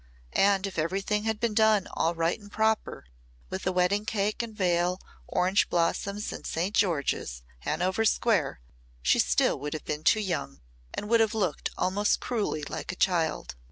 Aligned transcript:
And 0.33 0.65
if 0.65 0.79
everything 0.79 1.25
had 1.25 1.39
been 1.39 1.53
done 1.53 1.85
all 1.91 2.15
right 2.15 2.39
and 2.39 2.51
proper 2.51 3.05
with 3.51 3.67
wedding 3.67 4.03
cake 4.03 4.41
and 4.41 4.57
veil, 4.57 4.99
orange 5.27 5.69
blossoms 5.69 6.33
and 6.33 6.43
St. 6.43 6.73
George's, 6.75 7.43
Hanover 7.59 8.03
Square, 8.03 8.61
she 9.03 9.19
still 9.19 9.59
would 9.59 9.73
have 9.73 9.85
been 9.85 10.03
too 10.03 10.19
young 10.19 10.61
and 10.91 11.07
would 11.07 11.19
have 11.19 11.35
looked 11.35 11.69
almost 11.77 12.19
cruelly 12.19 12.63
like 12.63 12.91
a 12.91 12.95
child. 12.95 13.53